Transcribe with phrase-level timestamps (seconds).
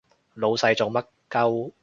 [0.33, 1.73] 老細做乜 𨳊